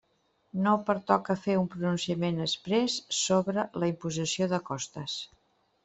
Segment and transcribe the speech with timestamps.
[0.67, 5.25] No pertoca fer un pronunciament exprés sobre la imposició de costes.